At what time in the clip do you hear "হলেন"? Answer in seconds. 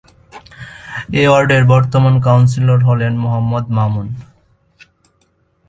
2.87-3.13